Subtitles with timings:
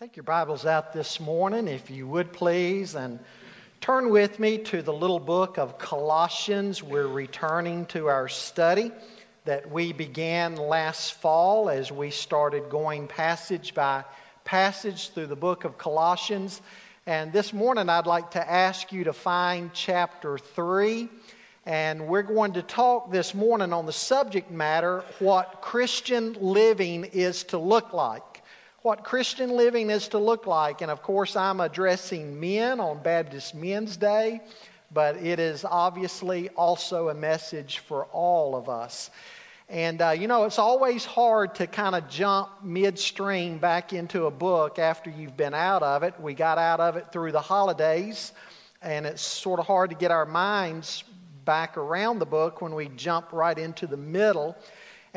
[0.00, 3.18] Take your Bibles out this morning, if you would please, and
[3.80, 6.84] turn with me to the little book of Colossians.
[6.84, 8.92] We're returning to our study
[9.44, 14.04] that we began last fall as we started going passage by
[14.44, 16.62] passage through the book of Colossians.
[17.04, 21.08] And this morning, I'd like to ask you to find chapter 3.
[21.66, 27.42] And we're going to talk this morning on the subject matter what Christian living is
[27.44, 28.22] to look like
[28.82, 30.82] what Christian living is to look like.
[30.82, 34.40] And of course, I'm addressing men on Baptist Men's Day,
[34.92, 39.10] but it is obviously also a message for all of us.
[39.68, 44.30] And uh, you know, it's always hard to kind of jump midstream back into a
[44.30, 46.14] book after you've been out of it.
[46.18, 48.32] We got out of it through the holidays,
[48.80, 51.04] and it's sort of hard to get our minds
[51.44, 54.56] back around the book when we jump right into the middle.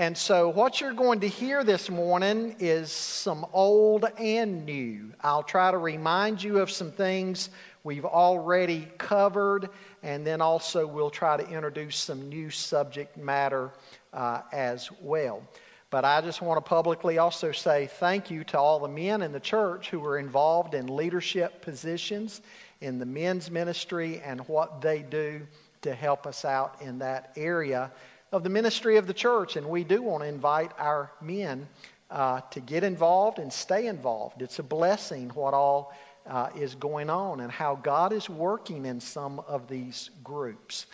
[0.01, 5.13] And so, what you're going to hear this morning is some old and new.
[5.21, 7.51] I'll try to remind you of some things
[7.83, 9.69] we've already covered,
[10.01, 13.69] and then also we'll try to introduce some new subject matter
[14.11, 15.43] uh, as well.
[15.91, 19.31] But I just want to publicly also say thank you to all the men in
[19.31, 22.41] the church who are involved in leadership positions
[22.79, 25.45] in the men's ministry and what they do
[25.83, 27.91] to help us out in that area
[28.31, 31.67] of the ministry of the church, and we do want to invite our men
[32.09, 34.41] uh, to get involved and stay involved.
[34.41, 35.93] It's a blessing what all
[36.25, 40.85] uh, is going on and how God is working in some of these groups.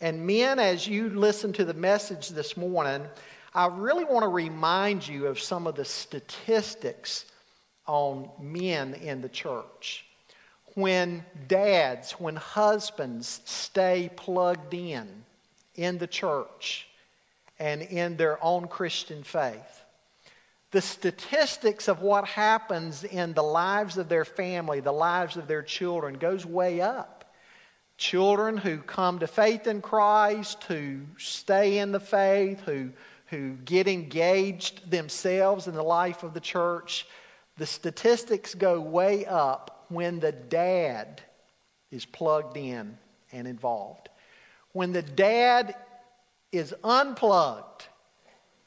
[0.00, 3.02] And men, as you listen to the message this morning,
[3.54, 7.26] I really want to remind you of some of the statistics
[7.86, 10.04] on men in the church.
[10.74, 15.24] When dads, when husbands stay plugged in,
[15.74, 16.86] in the church
[17.58, 19.84] and in their own Christian faith.
[20.72, 25.62] The statistics of what happens in the lives of their family, the lives of their
[25.62, 27.34] children, goes way up.
[27.98, 32.90] Children who come to faith in Christ, who stay in the faith, who,
[33.26, 37.06] who get engaged themselves in the life of the church,
[37.58, 41.20] the statistics go way up when the dad
[41.90, 42.96] is plugged in
[43.30, 44.08] and involved.
[44.72, 45.74] When the dad
[46.50, 47.86] is unplugged,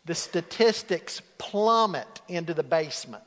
[0.06, 3.24] the statistics plummet into the basement.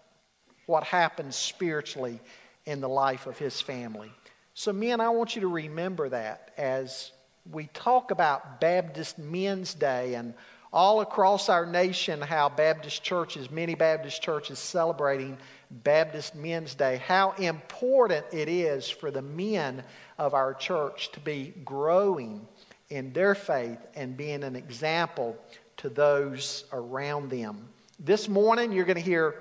[0.66, 2.20] What happens spiritually
[2.66, 4.12] in the life of his family.
[4.54, 7.12] So, men, I want you to remember that as
[7.50, 10.34] we talk about Baptist Men's Day and
[10.72, 15.38] all across our nation how Baptist churches, many Baptist churches celebrating
[15.70, 19.82] Baptist Men's Day, how important it is for the men
[20.18, 22.46] of our church to be growing
[22.90, 25.36] in their faith and being an example
[25.78, 27.68] to those around them.
[27.98, 29.34] This morning, you're going to hear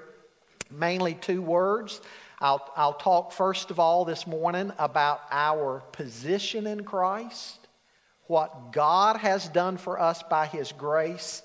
[0.69, 2.01] mainly two words.
[2.39, 7.67] I'll, I'll talk first of all this morning about our position in Christ,
[8.27, 11.41] what God has done for us by His grace,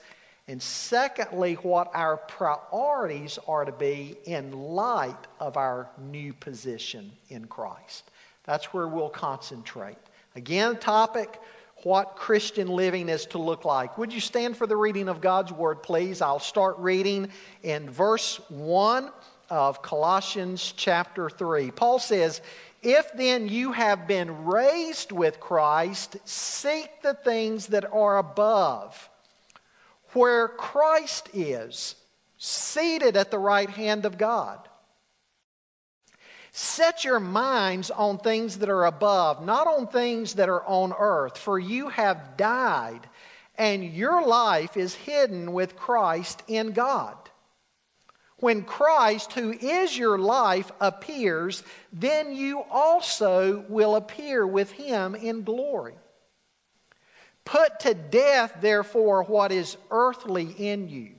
[0.48, 7.46] and secondly, what our priorities are to be in light of our new position in
[7.46, 8.10] Christ.
[8.44, 9.96] That's where we'll concentrate.
[10.34, 11.40] Again, topic
[11.84, 13.98] what Christian living is to look like.
[13.98, 16.22] Would you stand for the reading of God's Word, please?
[16.22, 17.28] I'll start reading
[17.62, 19.10] in verse 1
[19.50, 21.70] of Colossians chapter 3.
[21.72, 22.40] Paul says,
[22.82, 29.10] If then you have been raised with Christ, seek the things that are above,
[30.12, 31.96] where Christ is,
[32.38, 34.58] seated at the right hand of God.
[36.52, 41.38] Set your minds on things that are above, not on things that are on earth,
[41.38, 43.00] for you have died,
[43.56, 47.16] and your life is hidden with Christ in God.
[48.36, 55.44] When Christ, who is your life, appears, then you also will appear with him in
[55.44, 55.94] glory.
[57.46, 61.12] Put to death, therefore, what is earthly in you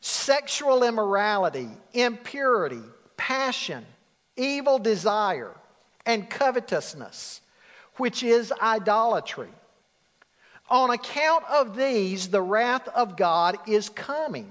[0.00, 2.82] sexual immorality, impurity,
[3.16, 3.86] passion
[4.36, 5.52] evil desire,
[6.06, 7.40] and covetousness,
[7.96, 9.48] which is idolatry.
[10.68, 14.50] On account of these, the wrath of God is coming.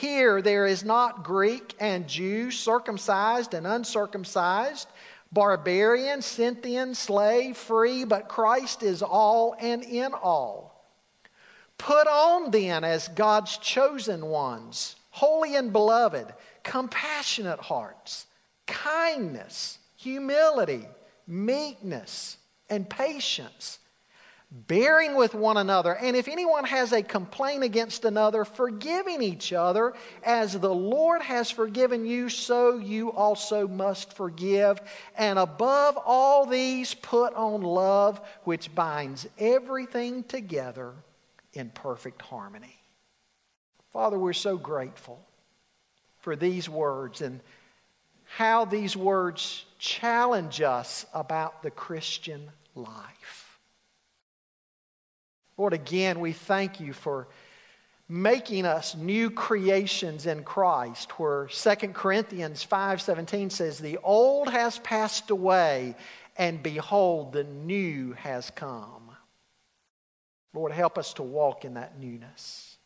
[0.00, 4.88] Here there is not Greek and Jew, circumcised and uncircumcised,
[5.32, 10.84] barbarian, Scythian, slave, free, but Christ is all and in all.
[11.78, 16.32] Put on then as God's chosen ones, holy and beloved,
[16.62, 18.26] compassionate hearts,
[18.66, 20.86] kindness, humility,
[21.26, 22.36] meekness,
[22.68, 23.78] and patience
[24.50, 29.92] bearing with one another, and if anyone has a complaint against another, forgiving each other,
[30.22, 34.80] as the Lord has forgiven you, so you also must forgive.
[35.16, 40.92] And above all these, put on love, which binds everything together
[41.52, 42.78] in perfect harmony.
[43.90, 45.20] Father, we're so grateful
[46.18, 47.40] for these words and
[48.26, 53.45] how these words challenge us about the Christian life.
[55.56, 57.28] Lord, again, we thank you for
[58.08, 65.30] making us new creations in Christ, where 2 Corinthians 5:17 says, "The old has passed
[65.30, 65.96] away,
[66.36, 69.16] and behold, the new has come."
[70.52, 72.78] Lord, help us to walk in that newness.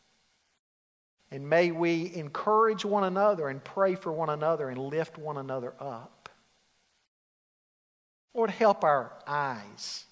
[1.29, 5.73] And may we encourage one another and pray for one another and lift one another
[5.79, 6.29] up.
[8.33, 10.05] Lord, help our eyes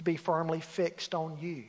[0.00, 1.62] to be firmly fixed on you.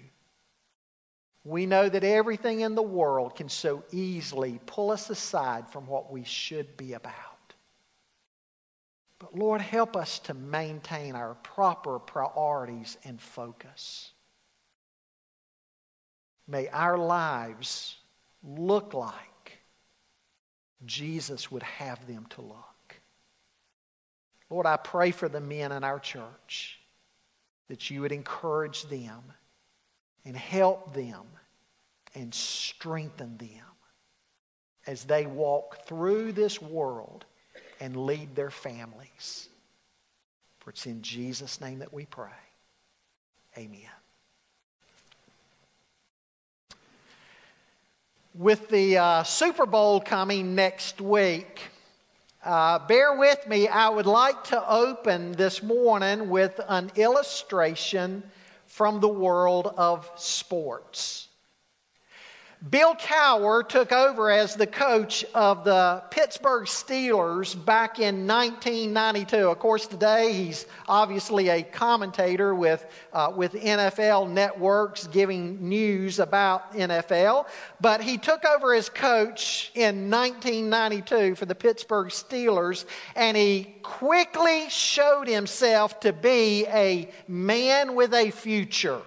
[1.43, 6.09] We know that everything in the world can so easily pull us aside from what
[6.09, 7.13] we should be about.
[9.19, 14.11] But Lord, help us to maintain our proper priorities and focus.
[16.47, 17.97] May our lives
[18.41, 19.59] look like
[20.85, 23.01] Jesus would have them to look.
[24.49, 26.80] Lord, I pray for the men in our church
[27.71, 29.23] that you would encourage them
[30.25, 31.23] and help them
[32.13, 33.49] and strengthen them
[34.85, 37.23] as they walk through this world
[37.79, 39.47] and lead their families.
[40.59, 42.27] For it's in Jesus' name that we pray.
[43.57, 43.79] Amen.
[48.35, 51.61] With the uh, Super Bowl coming next week,
[52.43, 53.67] uh, bear with me.
[53.67, 58.23] I would like to open this morning with an illustration
[58.65, 61.27] from the world of sports.
[62.69, 69.49] Bill Cowher took over as the coach of the Pittsburgh Steelers back in 1992.
[69.49, 76.73] Of course, today he's obviously a commentator with, uh, with NFL networks giving news about
[76.73, 77.47] NFL.
[77.79, 82.85] But he took over as coach in 1992 for the Pittsburgh Steelers,
[83.15, 89.01] and he quickly showed himself to be a man with a future.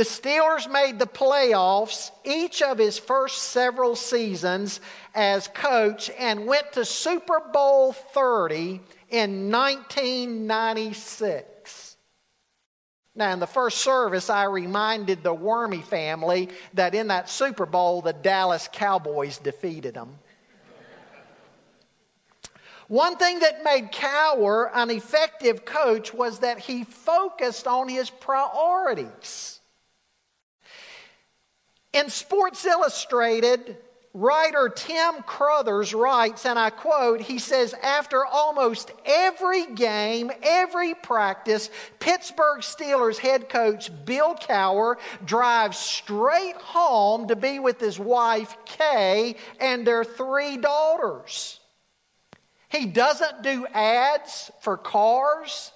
[0.00, 4.80] The Steelers made the playoffs each of his first several seasons
[5.14, 8.80] as coach and went to Super Bowl 30
[9.10, 11.98] in 1996.
[13.14, 18.00] Now, in the first service, I reminded the Wormy family that in that Super Bowl,
[18.00, 20.18] the Dallas Cowboys defeated them.
[22.88, 29.59] One thing that made Cowher an effective coach was that he focused on his priorities.
[31.92, 33.76] In Sports Illustrated,
[34.14, 41.68] writer Tim Crothers writes, and I quote, he says, After almost every game, every practice,
[41.98, 49.34] Pittsburgh Steelers head coach Bill Cowher drives straight home to be with his wife Kay
[49.58, 51.58] and their three daughters.
[52.68, 55.72] He doesn't do ads for cars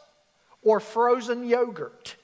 [0.62, 2.14] or frozen yogurt.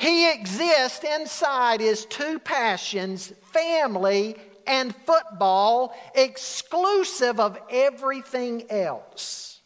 [0.00, 4.34] He exists inside his two passions, family
[4.66, 9.60] and football, exclusive of everything else.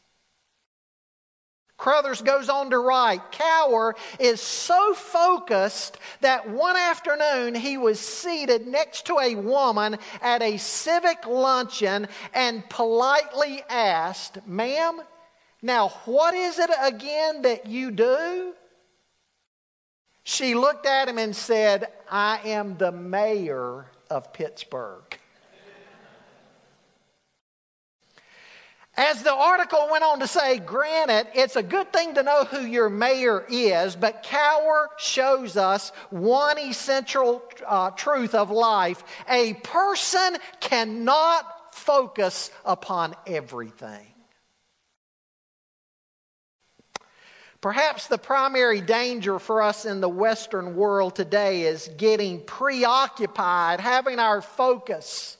[1.76, 8.66] Crothers goes on to write Cowher is so focused that one afternoon he was seated
[8.66, 15.00] next to a woman at a civic luncheon and politely asked, Ma'am,
[15.62, 18.54] now what is it again that you do?
[20.24, 25.18] She looked at him and said, I am the mayor of Pittsburgh.
[28.96, 32.64] As the article went on to say, granted, it's a good thing to know who
[32.64, 39.02] your mayor is, but Cowher shows us one essential uh, truth of life.
[39.28, 44.13] A person cannot focus upon everything.
[47.64, 54.18] Perhaps the primary danger for us in the Western world today is getting preoccupied, having
[54.18, 55.38] our focus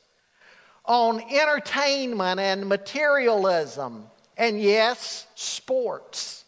[0.87, 4.07] on entertainment and materialism,
[4.39, 6.44] and yes, sports.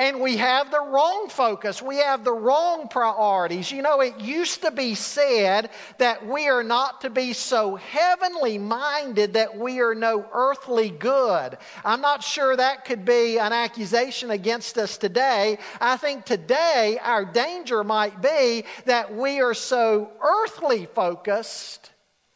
[0.00, 1.82] And we have the wrong focus.
[1.82, 3.70] We have the wrong priorities.
[3.70, 8.56] You know, it used to be said that we are not to be so heavenly
[8.56, 11.58] minded that we are no earthly good.
[11.84, 15.58] I'm not sure that could be an accusation against us today.
[15.82, 21.90] I think today our danger might be that we are so earthly focused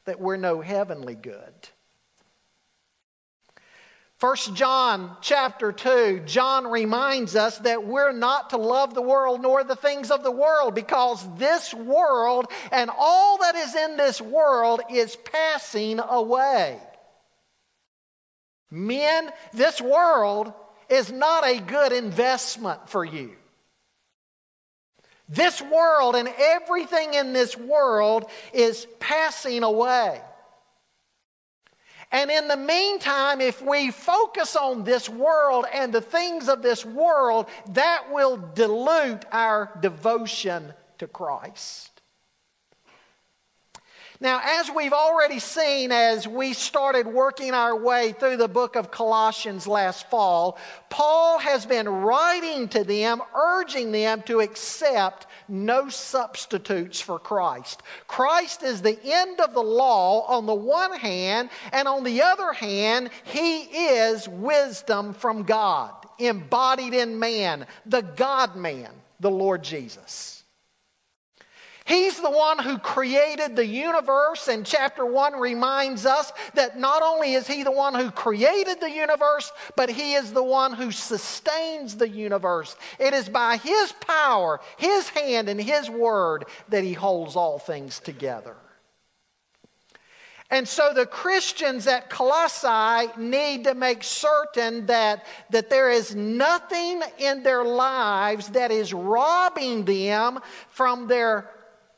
[0.05, 1.71] that we're no heavenly good.
[4.19, 9.65] First John chapter 2, John reminds us that we're not to love the world nor
[9.65, 14.81] the things of the world because this world and all that is in this world
[14.89, 16.79] is passing away.
[18.71, 20.53] Men, this world
[20.89, 23.33] is not a good investment for you.
[25.29, 30.21] This world and everything in this world is passing away.
[32.15, 36.85] And in the meantime, if we focus on this world and the things of this
[36.85, 41.91] world, that will dilute our devotion to Christ.
[44.21, 48.93] Now, as we've already seen as we started working our way through the book of
[48.93, 50.57] Colossians last fall,
[50.91, 57.83] Paul has been writing to them, urging them to accept no substitutes for Christ.
[58.07, 62.53] Christ is the end of the law on the one hand, and on the other
[62.53, 70.44] hand, he is wisdom from God, embodied in man, the God man, the Lord Jesus.
[71.87, 77.35] He's the one who created the universe, and chapter 1 reminds us that not only
[77.35, 81.97] is He the one who created the universe, but He is the one who sustains
[81.97, 82.75] the universe.
[82.99, 88.01] It is by His power, His hand, and His word that He holds all things
[88.01, 88.57] together.
[90.51, 97.03] And so the Christians at Colossae need to make certain that, that there is nothing
[97.19, 100.39] in their lives that is robbing them
[100.69, 101.51] from their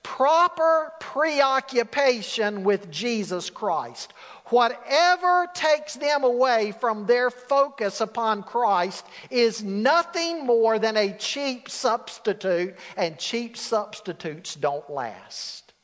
[0.07, 4.13] proper preoccupation with Jesus Christ.
[4.47, 11.69] Whatever takes them away from their focus upon Christ is nothing more than a cheap
[11.69, 15.75] substitute, and cheap substitutes don't last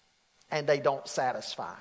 [0.53, 1.75] and they don't satisfy.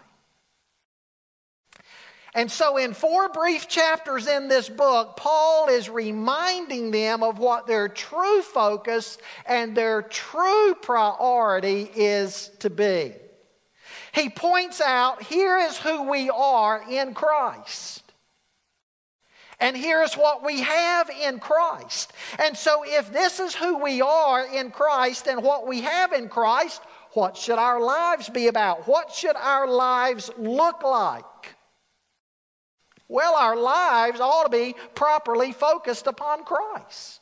[2.34, 7.68] And so, in four brief chapters in this book, Paul is reminding them of what
[7.68, 13.14] their true focus and their true priority is to be.
[14.14, 18.02] He points out here is who we are in Christ.
[19.60, 22.14] And here is what we have in Christ.
[22.40, 26.30] And so, if this is who we are in Christ and what we have in
[26.30, 28.88] Christ, what should our lives be about?
[28.88, 31.26] What should our lives look like?
[33.12, 37.20] Well, our lives ought to be properly focused upon Christ.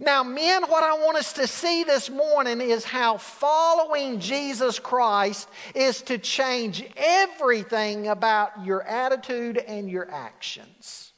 [0.00, 5.48] Now, men, what I want us to see this morning is how following Jesus Christ
[5.76, 11.12] is to change everything about your attitude and your actions.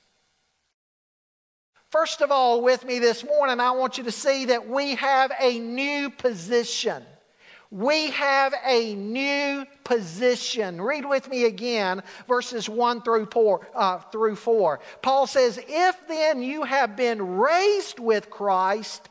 [1.89, 5.33] First of all, with me this morning, I want you to see that we have
[5.41, 7.03] a new position
[7.75, 10.81] we have a new position.
[10.81, 14.79] Read with me again, verses 1 through 4, uh, through 4.
[15.03, 19.09] Paul says, If then you have been raised with Christ,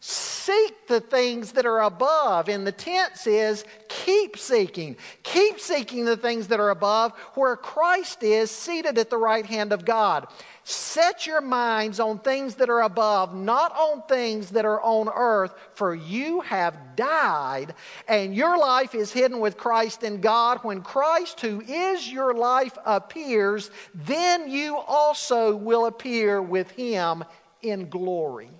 [0.00, 2.48] Seek the things that are above.
[2.48, 4.96] And the tense is keep seeking.
[5.24, 9.72] Keep seeking the things that are above, where Christ is seated at the right hand
[9.72, 10.28] of God.
[10.70, 15.54] Set your minds on things that are above, not on things that are on earth,
[15.72, 17.74] for you have died,
[18.06, 20.58] and your life is hidden with Christ in God.
[20.60, 27.24] When Christ, who is your life, appears, then you also will appear with him
[27.62, 28.50] in glory.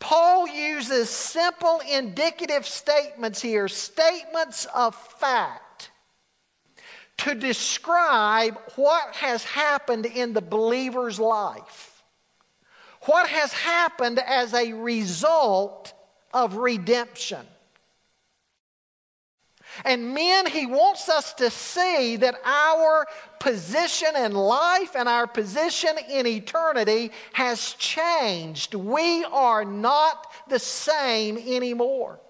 [0.00, 5.62] Paul uses simple indicative statements here, statements of fact,
[7.18, 12.02] to describe what has happened in the believer's life.
[13.02, 15.92] What has happened as a result
[16.32, 17.46] of redemption.
[19.84, 23.06] And men, he wants us to see that our
[23.40, 28.74] position in life and our position in eternity has changed.
[28.74, 32.20] We are not the same anymore.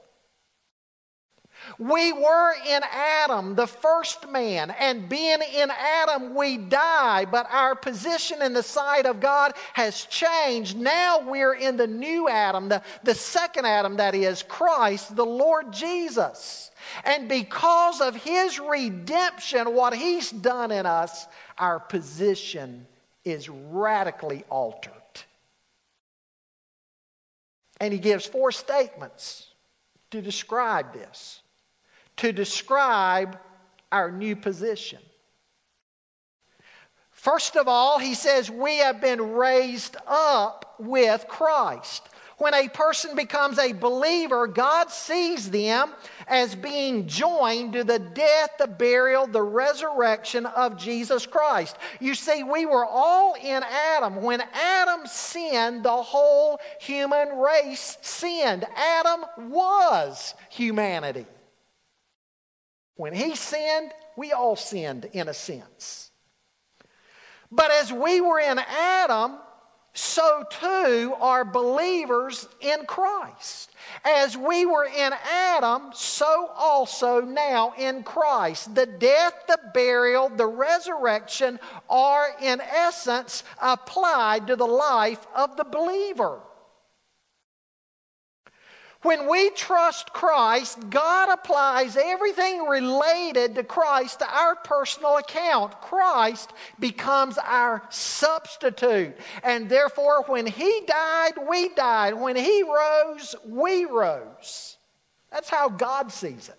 [1.79, 7.75] We were in Adam, the first man, and being in Adam, we die, but our
[7.75, 10.79] position in the sight of God has changed.
[10.79, 15.71] Now we're in the new Adam, the, the second Adam, that is Christ, the Lord
[15.71, 16.71] Jesus.
[17.05, 21.27] And because of his redemption, what he's done in us,
[21.59, 22.87] our position
[23.25, 24.93] is radically altered.
[27.81, 29.49] And he gives four statements
[30.11, 31.43] to describe this
[32.19, 33.39] to describe
[33.93, 35.01] our new position.
[37.11, 42.09] First of all, he says, We have been raised up with Christ.
[42.39, 45.93] When a person becomes a believer, God sees them
[46.29, 51.79] as being joined to the death, the burial, the resurrection of Jesus Christ.
[51.99, 54.23] You see, we were all in Adam.
[54.23, 58.67] When Adam sinned, the whole human race sinned.
[58.77, 61.25] Adam was humanity.
[62.97, 66.11] When he sinned, we all sinned in a sense.
[67.53, 69.39] But as we were in Adam,
[69.93, 73.71] so too are believers in Christ.
[74.05, 78.75] As we were in Adam, so also now in Christ.
[78.75, 85.65] The death, the burial, the resurrection are in essence applied to the life of the
[85.65, 86.41] believer.
[89.03, 95.81] When we trust Christ, God applies everything related to Christ to our personal account.
[95.81, 99.17] Christ becomes our substitute.
[99.45, 102.15] And therefore, when He died, we died.
[102.15, 104.79] When He rose, we rose.
[105.31, 106.59] That's how God sees it.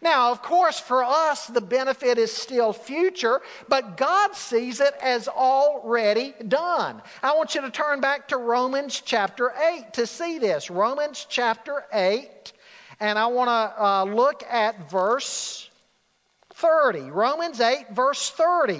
[0.00, 5.28] Now, of course, for us, the benefit is still future, but God sees it as
[5.28, 7.00] already done.
[7.22, 10.70] I want you to turn back to Romans chapter 8 to see this.
[10.70, 12.52] Romans chapter 8,
[13.00, 15.70] and I want to uh, look at verse
[16.54, 17.10] 30.
[17.10, 18.74] Romans 8, verse 30.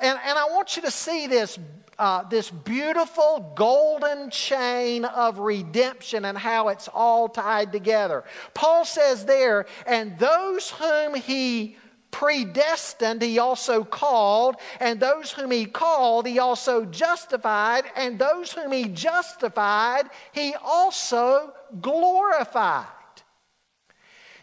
[0.00, 1.58] And, and I want you to see this
[1.98, 8.24] uh, this beautiful golden chain of redemption and how it's all tied together.
[8.54, 11.76] Paul says there, and those whom he
[12.10, 18.72] predestined, he also called, and those whom he called, he also justified, and those whom
[18.72, 22.86] he justified, he also glorified.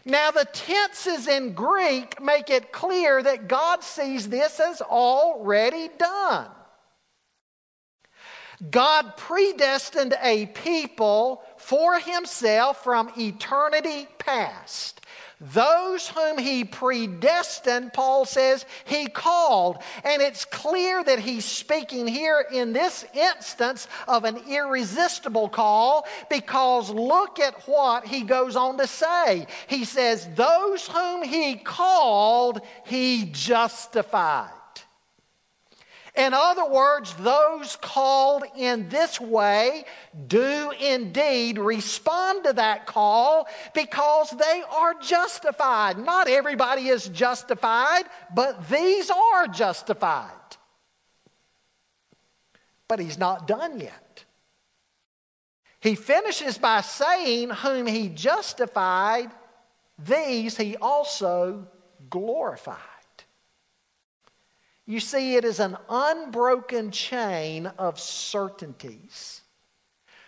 [0.04, 6.48] Now, the tenses in Greek make it clear that God sees this as already done.
[8.70, 15.00] God predestined a people for himself from eternity past.
[15.40, 19.78] Those whom he predestined, Paul says, he called.
[20.04, 26.88] And it's clear that he's speaking here in this instance of an irresistible call because
[26.88, 29.46] look at what he goes on to say.
[29.66, 34.50] He says, Those whom he called, he justified.
[36.14, 39.84] In other words, those called in this way
[40.28, 45.98] do indeed respond to that call because they are justified.
[45.98, 50.30] Not everybody is justified, but these are justified.
[52.86, 54.24] But he's not done yet.
[55.80, 59.32] He finishes by saying, Whom he justified,
[59.98, 61.66] these he also
[62.08, 62.78] glorified.
[64.86, 69.40] You see, it is an unbroken chain of certainties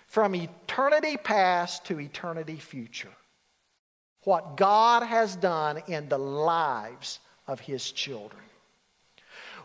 [0.07, 3.13] from eternity past to eternity future.
[4.23, 8.43] What God has done in the lives of His children.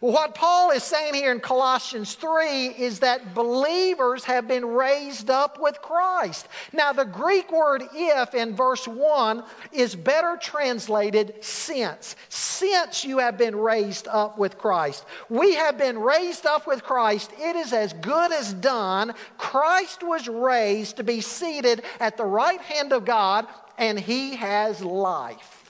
[0.01, 5.59] What Paul is saying here in Colossians 3 is that believers have been raised up
[5.59, 6.47] with Christ.
[6.73, 12.15] Now, the Greek word if in verse 1 is better translated since.
[12.29, 15.05] Since you have been raised up with Christ.
[15.29, 17.31] We have been raised up with Christ.
[17.37, 19.13] It is as good as done.
[19.37, 23.45] Christ was raised to be seated at the right hand of God,
[23.77, 25.60] and he has life.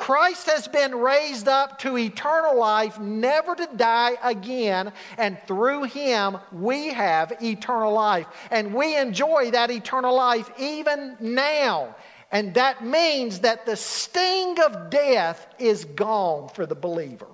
[0.00, 6.38] Christ has been raised up to eternal life, never to die again, and through him
[6.50, 8.26] we have eternal life.
[8.50, 11.94] And we enjoy that eternal life even now.
[12.32, 17.28] And that means that the sting of death is gone for the believer.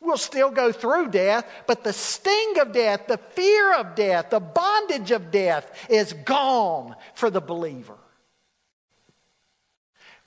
[0.00, 4.38] We'll still go through death, but the sting of death, the fear of death, the
[4.38, 7.96] bondage of death is gone for the believer.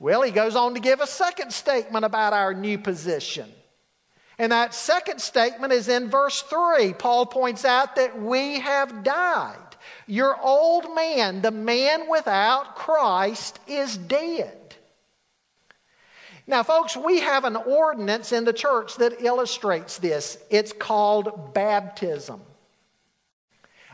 [0.02, 3.48] Well, he goes on to give a second statement about our new position.
[4.40, 6.94] And that second statement is in verse 3.
[6.94, 9.58] Paul points out that we have died.
[10.08, 14.76] Your old man, the man without Christ, is dead.
[16.48, 20.40] Now, folks, we have an ordinance in the church that illustrates this.
[20.50, 22.42] It's called baptism.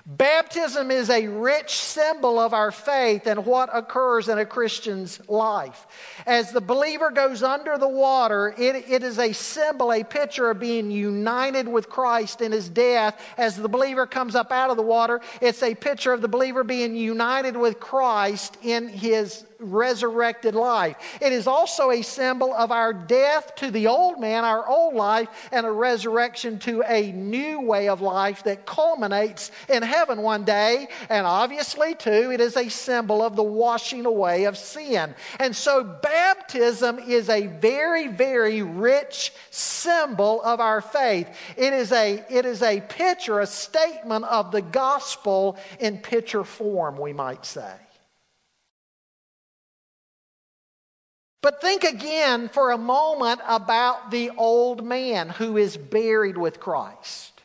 [0.10, 5.86] Baptism is a rich symbol of our faith and what occurs in a Christian's life.
[6.26, 10.62] As the believer goes under the water, it, it is a symbol, a picture of
[10.62, 13.22] being united with Christ in his death.
[13.38, 16.64] As the believer comes up out of the water, it's a picture of the believer
[16.64, 20.98] being united with Christ in his resurrected life.
[21.22, 25.28] It is also a symbol of our death to the old man, our old life,
[25.52, 30.88] and a resurrection to a new way of life that culminates in heaven one day.
[31.10, 35.16] And obviously, too, it is a symbol of the washing away of sin.
[35.40, 41.28] And so, baptism is a very, very rich symbol of our faith.
[41.56, 46.98] It is a, it is a picture, a statement of the gospel in picture form,
[46.98, 47.74] we might say.
[51.42, 57.42] But think again for a moment about the old man who is buried with Christ.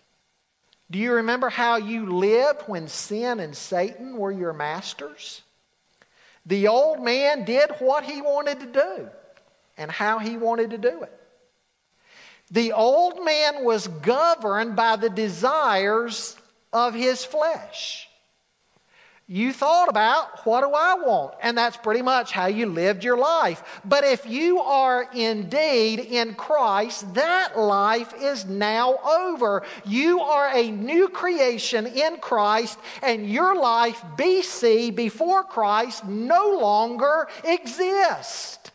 [0.90, 5.42] Do you remember how you lived when sin and Satan were your masters?
[6.44, 9.08] The old man did what he wanted to do
[9.76, 11.18] and how he wanted to do it.
[12.50, 16.36] The old man was governed by the desires
[16.72, 18.08] of his flesh
[19.28, 21.34] you thought about what do I want?
[21.40, 23.80] And that's pretty much how you lived your life.
[23.84, 29.62] But if you are indeed in Christ, that life is now over.
[29.84, 37.28] You are a new creation in Christ, and your life, BC, before Christ, no longer
[37.44, 38.71] exists.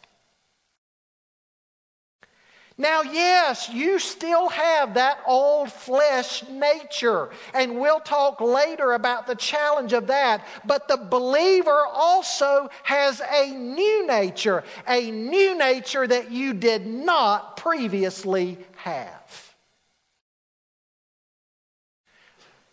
[2.80, 9.34] Now, yes, you still have that old flesh nature, and we'll talk later about the
[9.36, 10.46] challenge of that.
[10.64, 17.58] But the believer also has a new nature, a new nature that you did not
[17.58, 19.47] previously have.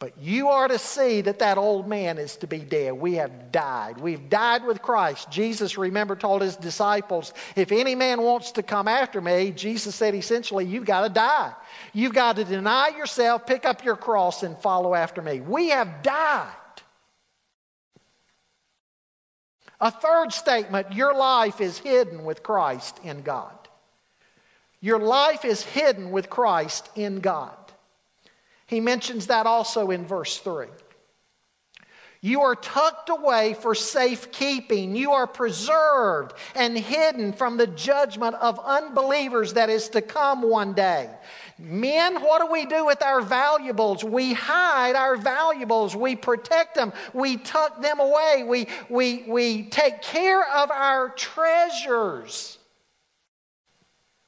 [0.04, 2.92] But you are to see that that old man is to be dead.
[2.92, 3.96] We have died.
[3.96, 5.30] We've died with Christ.
[5.30, 10.14] Jesus, remember, told his disciples, if any man wants to come after me, Jesus said
[10.14, 11.54] essentially, you've got to die.
[11.94, 15.40] You've got to deny yourself, pick up your cross, and follow after me.
[15.40, 16.52] We have died.
[19.80, 23.56] A third statement your life is hidden with Christ in God.
[24.82, 27.63] Your life is hidden with Christ in God.
[28.66, 30.66] He mentions that also in verse 3.
[32.24, 34.96] You are tucked away for safekeeping.
[34.96, 40.72] You are preserved and hidden from the judgment of unbelievers that is to come one
[40.72, 41.10] day.
[41.58, 44.02] Men, what do we do with our valuables?
[44.02, 45.94] We hide our valuables.
[45.94, 46.94] We protect them.
[47.12, 48.42] We tuck them away.
[48.48, 52.56] We, we, we take care of our treasures.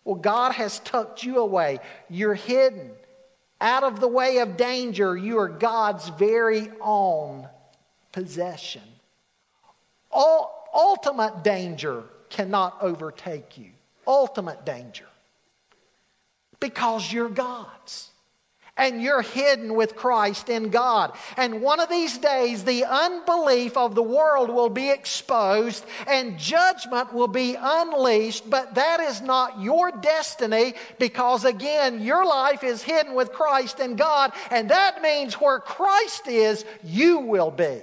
[0.05, 1.81] Well, God has tucked you away.
[2.11, 2.91] You're hidden
[3.61, 7.49] out of the way of danger, you are God's very own
[8.13, 8.83] possession.
[10.11, 13.71] All, ultimate danger cannot overtake you.
[14.07, 15.07] Ultimate danger.
[16.61, 18.11] Because you're God's
[18.77, 21.17] and you're hidden with Christ in God.
[21.37, 27.13] And one of these days, the unbelief of the world will be exposed and judgment
[27.13, 33.15] will be unleashed, but that is not your destiny because, again, your life is hidden
[33.15, 37.81] with Christ in God, and that means where Christ is, you will be.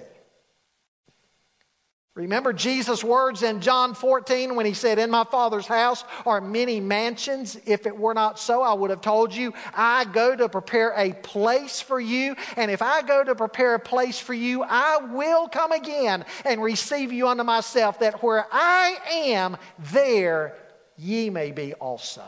[2.15, 6.79] Remember Jesus' words in John 14 when he said, In my Father's house are many
[6.79, 7.57] mansions.
[7.65, 11.13] If it were not so, I would have told you, I go to prepare a
[11.13, 12.35] place for you.
[12.55, 16.61] And if I go to prepare a place for you, I will come again and
[16.61, 19.57] receive you unto myself, that where I am,
[19.91, 20.55] there
[20.95, 22.23] ye may be also.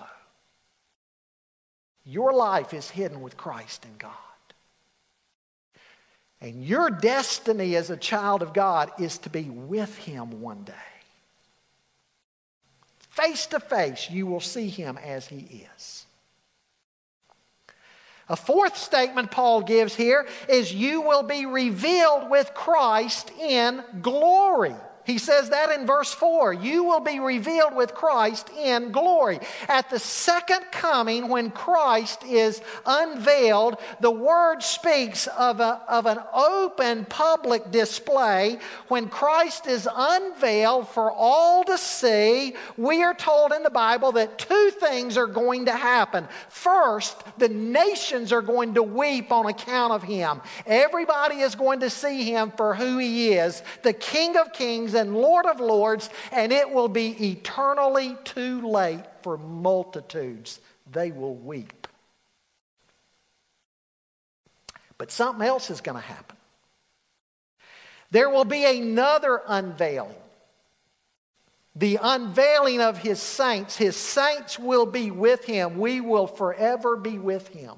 [2.06, 4.25] Your life is hidden with Christ in God.
[6.45, 10.73] And your destiny as a child of God is to be with Him one day.
[13.10, 16.05] Face to face, you will see Him as He is.
[18.29, 24.75] A fourth statement Paul gives here is you will be revealed with Christ in glory.
[25.06, 29.39] He says that in verse 4 you will be revealed with Christ in glory.
[29.68, 36.20] At the second coming, when Christ is unveiled, the word speaks of, a, of an
[36.34, 38.58] open public display.
[38.88, 44.39] When Christ is unveiled for all to see, we are told in the Bible that
[44.39, 46.28] two things are going to happen.
[46.50, 50.41] First, the nations are going to weep on account of him.
[50.65, 55.15] Everybody is going to see him for who he is the King of Kings and
[55.15, 60.60] Lord of Lords, and it will be eternally too late for multitudes.
[60.91, 61.88] They will weep.
[64.97, 66.38] But something else is going to happen.
[68.12, 70.15] There will be another unveiling.
[71.75, 73.75] The unveiling of his saints.
[73.75, 75.77] His saints will be with him.
[75.77, 77.73] We will forever be with him.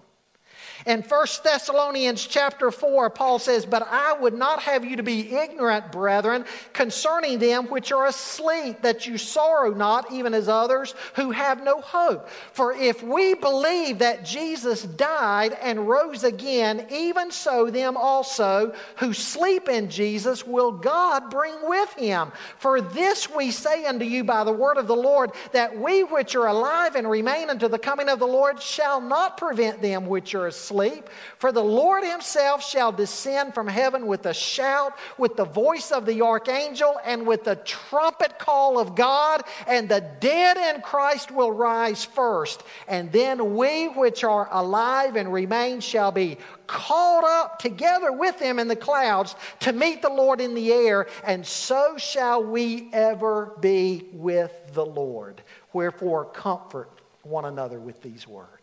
[0.85, 5.33] In 1 Thessalonians chapter 4, Paul says, But I would not have you to be
[5.33, 11.31] ignorant, brethren, concerning them which are asleep, that you sorrow not, even as others who
[11.31, 12.29] have no hope.
[12.53, 19.13] For if we believe that Jesus died and rose again, even so them also who
[19.13, 22.31] sleep in Jesus will God bring with him.
[22.59, 26.35] For this we say unto you by the word of the Lord, that we which
[26.35, 30.35] are alive and remain unto the coming of the Lord shall not prevent them which
[30.35, 31.09] are asleep sleep.
[31.37, 36.05] For the Lord himself shall descend from heaven with a shout, with the voice of
[36.05, 41.51] the archangel, and with the trumpet call of God, and the dead in Christ will
[41.51, 42.63] rise first.
[42.87, 48.59] And then we which are alive and remain shall be caught up together with them
[48.59, 53.53] in the clouds to meet the Lord in the air, and so shall we ever
[53.61, 55.41] be with the Lord.
[55.73, 56.89] Wherefore, comfort
[57.23, 58.56] one another with these words.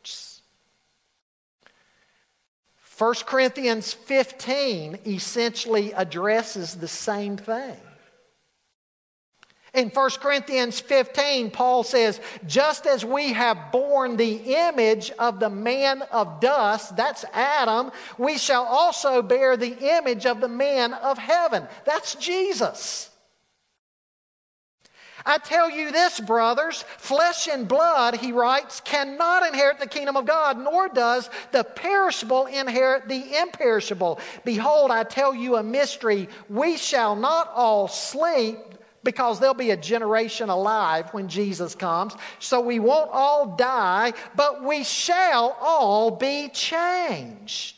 [2.96, 7.76] 1 Corinthians 15 essentially addresses the same thing.
[9.74, 14.36] In 1 Corinthians 15, Paul says, Just as we have borne the
[14.68, 20.40] image of the man of dust, that's Adam, we shall also bear the image of
[20.40, 21.66] the man of heaven.
[21.84, 23.10] That's Jesus.
[25.26, 30.26] I tell you this, brothers flesh and blood, he writes, cannot inherit the kingdom of
[30.26, 34.20] God, nor does the perishable inherit the imperishable.
[34.44, 36.28] Behold, I tell you a mystery.
[36.48, 38.58] We shall not all sleep
[39.02, 42.14] because there'll be a generation alive when Jesus comes.
[42.38, 47.73] So we won't all die, but we shall all be changed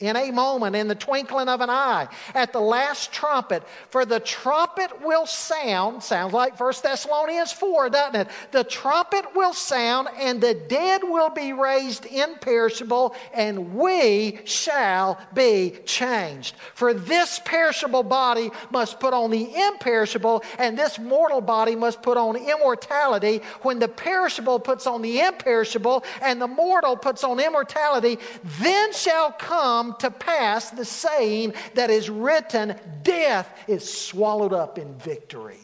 [0.00, 3.64] in a moment, in the twinkling of an eye, at the last trumpet.
[3.90, 8.28] For the trumpet will sound, sounds like 1 Thessalonians 4, doesn't it?
[8.52, 15.74] The trumpet will sound, and the dead will be raised imperishable, and we shall be
[15.84, 16.54] changed.
[16.74, 22.16] For this perishable body must put on the imperishable, and this mortal body must put
[22.16, 23.42] on immortality.
[23.62, 28.20] When the perishable puts on the imperishable, and the mortal puts on immortality,
[28.60, 34.78] then shall come come to pass the saying that is written death is swallowed up
[34.78, 35.58] in victory.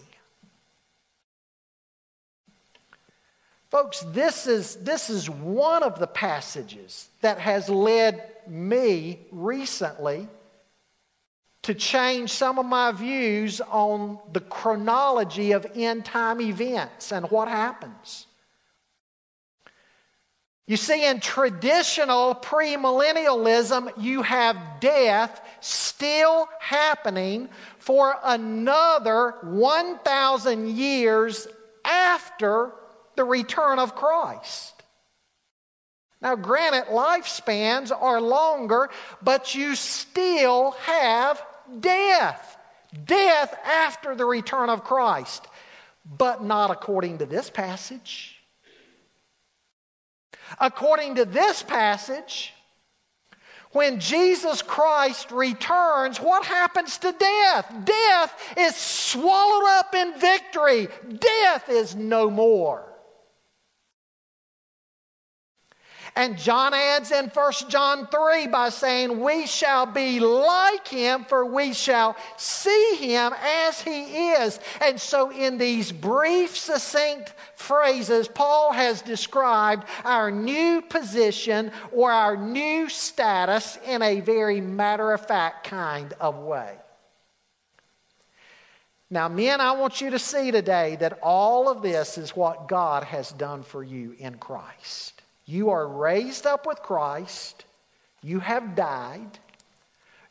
[3.70, 10.28] Folks, this is, this is one of the passages that has led me recently
[11.62, 17.48] to change some of my views on the chronology of end time events and what
[17.48, 18.26] happens.
[20.66, 31.46] You see, in traditional premillennialism, you have death still happening for another 1,000 years
[31.84, 32.72] after
[33.14, 34.82] the return of Christ.
[36.22, 38.88] Now, granted, lifespans are longer,
[39.22, 41.44] but you still have
[41.80, 42.56] death.
[43.04, 45.46] Death after the return of Christ,
[46.06, 48.33] but not according to this passage.
[50.58, 52.52] According to this passage,
[53.72, 57.74] when Jesus Christ returns, what happens to death?
[57.84, 60.88] Death is swallowed up in victory.
[61.18, 62.93] Death is no more.
[66.16, 71.44] And John adds in 1 John 3 by saying, We shall be like him, for
[71.44, 74.60] we shall see him as he is.
[74.80, 82.36] And so, in these brief, succinct phrases, Paul has described our new position or our
[82.36, 86.76] new status in a very matter of fact kind of way.
[89.10, 93.02] Now, men, I want you to see today that all of this is what God
[93.02, 95.13] has done for you in Christ.
[95.46, 97.64] You are raised up with Christ.
[98.22, 99.38] You have died.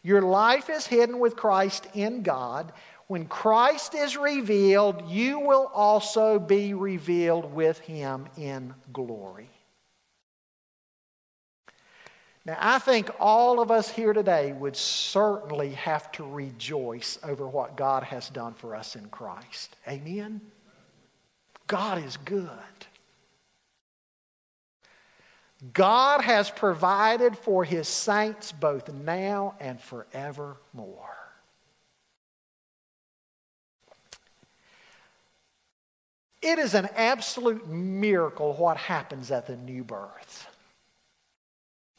[0.01, 2.73] Your life is hidden with Christ in God.
[3.07, 9.49] When Christ is revealed, you will also be revealed with him in glory.
[12.45, 17.77] Now, I think all of us here today would certainly have to rejoice over what
[17.77, 19.75] God has done for us in Christ.
[19.87, 20.41] Amen?
[21.67, 22.49] God is good.
[25.71, 31.09] God has provided for his saints both now and forevermore.
[36.41, 40.47] It is an absolute miracle what happens at the new birth.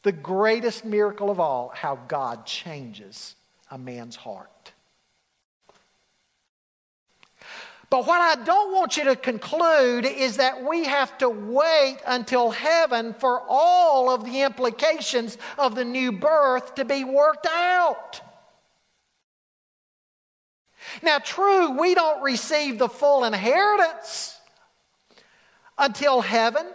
[0.03, 3.35] The greatest miracle of all, how God changes
[3.71, 4.71] a man's heart.
[7.89, 12.51] But what I don't want you to conclude is that we have to wait until
[12.51, 18.21] heaven for all of the implications of the new birth to be worked out.
[21.01, 24.39] Now, true, we don't receive the full inheritance
[25.77, 26.65] until heaven.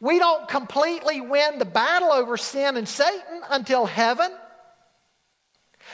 [0.00, 4.30] We don't completely win the battle over sin and Satan until heaven.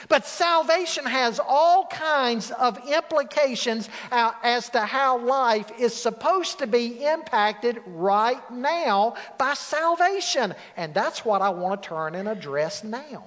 [0.08, 6.66] But salvation has all kinds of implications uh, as to how life is supposed to
[6.66, 10.54] be impacted right now by salvation.
[10.76, 13.24] And that's what I want to turn and address now.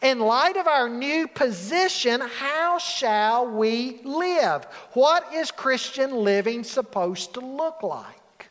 [0.00, 4.64] In light of our new position, how shall we live?
[4.92, 8.50] What is Christian living supposed to look like?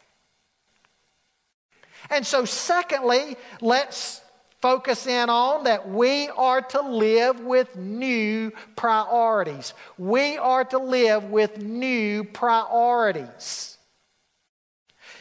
[2.10, 4.22] And so, secondly, let's
[4.62, 9.74] focus in on that we are to live with new priorities.
[9.98, 13.77] We are to live with new priorities.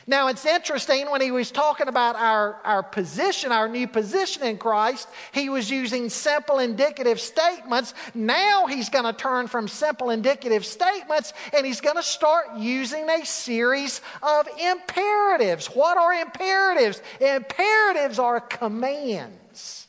[0.08, 4.56] Now, it's interesting when he was talking about our, our position, our new position in
[4.56, 7.92] Christ, he was using simple indicative statements.
[8.14, 13.10] Now he's going to turn from simple indicative statements and he's going to start using
[13.10, 15.66] a series of imperatives.
[15.66, 17.02] What are imperatives?
[17.20, 19.88] Imperatives are commands.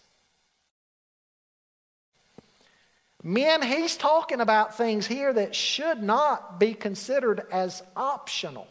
[3.24, 8.68] Men, he's talking about things here that should not be considered as optional.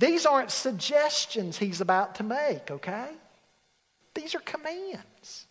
[0.00, 3.10] These aren't suggestions he's about to make, okay?
[4.14, 5.46] These are commands.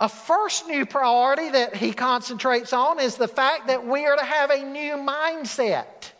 [0.00, 4.24] A first new priority that he concentrates on is the fact that we are to
[4.24, 6.10] have a new mindset.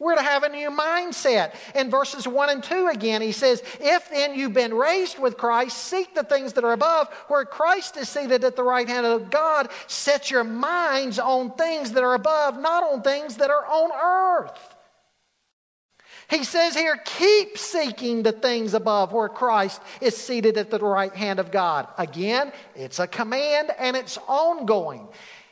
[0.00, 1.54] We're to have a new mindset.
[1.74, 5.76] In verses 1 and 2 again, he says, If then you've been raised with Christ,
[5.76, 9.28] seek the things that are above, where Christ is seated at the right hand of
[9.28, 9.70] God.
[9.88, 14.76] Set your minds on things that are above, not on things that are on earth.
[16.30, 21.14] He says here, keep seeking the things above where Christ is seated at the right
[21.14, 21.88] hand of God.
[21.96, 25.08] Again, it's a command and it's ongoing.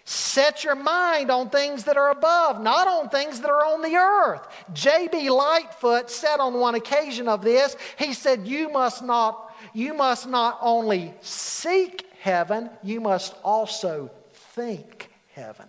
[0.08, 3.96] Set your mind on things that are above, not on things that are on the
[3.96, 4.46] earth.
[4.72, 5.30] J.B.
[5.30, 10.58] Lightfoot said on one occasion of this, he said, You must not, you must not
[10.62, 14.12] only seek heaven, you must also
[14.54, 15.66] think heaven.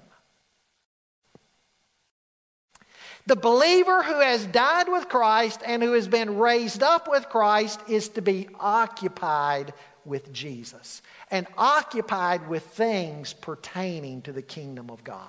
[3.25, 7.79] The believer who has died with Christ and who has been raised up with Christ
[7.89, 9.73] is to be occupied
[10.05, 15.25] with Jesus and occupied with things pertaining to the kingdom of God.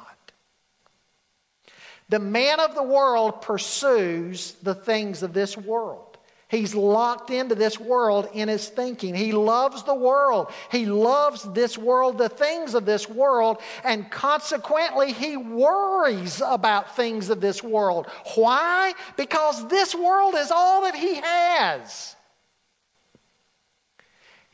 [2.08, 6.08] The man of the world pursues the things of this world.
[6.48, 9.14] He's locked into this world in his thinking.
[9.14, 10.50] He loves the world.
[10.72, 17.28] He loves this world, the things of this world, and consequently, he worries about things
[17.28, 18.06] of this world.
[18.34, 18.94] Why?
[19.18, 22.16] Because this world is all that he has.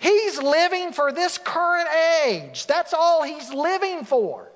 [0.04, 1.88] He's living for this current
[2.26, 2.66] age.
[2.66, 4.52] That's all he's living for.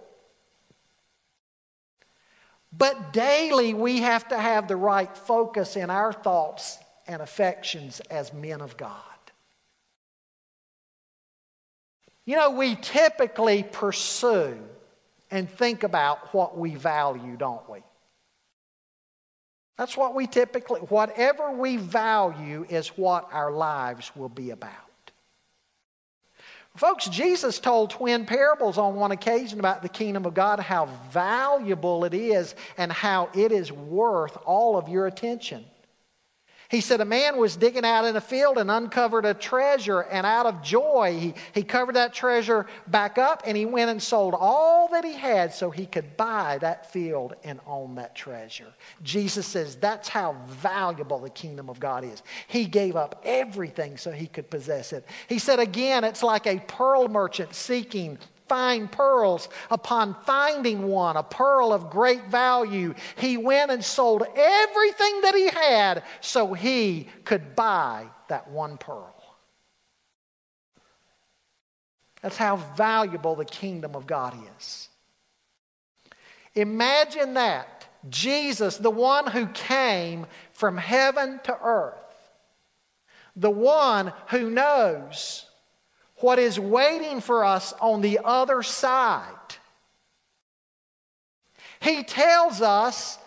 [2.71, 8.31] But daily, we have to have the right focus in our thoughts and affections as
[8.35, 8.93] men of God.
[12.27, 14.59] You know, we typically pursue
[15.31, 17.79] and think about what we value, don't we?
[19.79, 24.88] That's what we typically, whatever we value is what our lives will be about.
[26.79, 32.05] Folks, Jesus told twin parables on one occasion about the kingdom of God, how valuable
[32.05, 35.65] it is and how it is worth all of your attention.
[36.69, 40.27] He said, A man was digging out in a field and uncovered a treasure, and
[40.27, 44.35] out of joy, he, he covered that treasure back up and he went and sold
[44.39, 48.75] all that he had so he could buy that field and own that treasure.
[49.03, 52.23] Jesus says that's how valuable the kingdom of God is.
[52.49, 55.07] He gave up everything so he could possess it.
[55.27, 59.49] He said, Again, it's like a pearl merchant seeking fine pearls.
[59.71, 65.49] Upon finding one, a pearl of great value, he went and sold everything that he
[65.49, 69.15] had so he could buy that one pearl.
[72.23, 74.89] That's how valuable the kingdom of God is.
[76.55, 77.87] Imagine that.
[78.09, 81.95] Jesus, the one who came from heaven to earth,
[83.35, 85.48] the one who knows
[86.21, 89.35] what is waiting for us on the other side.
[91.81, 93.19] He tells us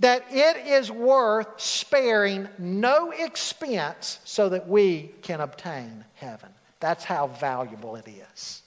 [0.00, 6.50] that it is worth sparing no expense so that we can obtain heaven.
[6.80, 8.62] That's how valuable it is.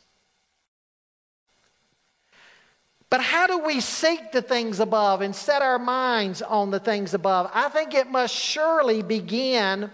[3.09, 7.13] But how do we seek the things above and set our minds on the things
[7.13, 7.49] above?
[7.53, 9.89] I think it must surely begin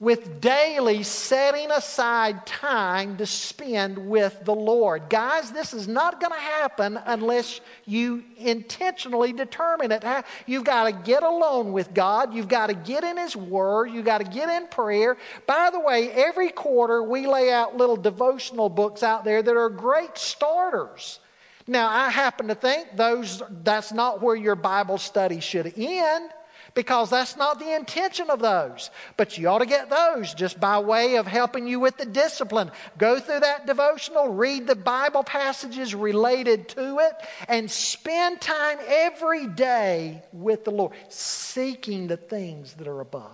[0.00, 5.10] with daily setting aside time to spend with the Lord.
[5.10, 10.02] Guys, this is not going to happen unless you intentionally determine it.
[10.46, 12.32] You've got to get alone with God.
[12.32, 13.88] You've got to get in His Word.
[13.88, 15.18] You've got to get in prayer.
[15.46, 19.68] By the way, every quarter we lay out little devotional books out there that are
[19.68, 21.20] great starters.
[21.66, 26.30] Now, I happen to think those that's not where your Bible study should end
[26.74, 28.90] because that's not the intention of those.
[29.16, 32.70] But you ought to get those just by way of helping you with the discipline.
[32.98, 37.12] Go through that devotional, read the Bible passages related to it,
[37.48, 43.30] and spend time every day with the Lord, seeking the things that are above.